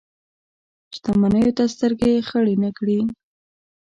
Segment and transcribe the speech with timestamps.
[0.95, 2.99] شتمنیو ته سترګې خړې نه کړي.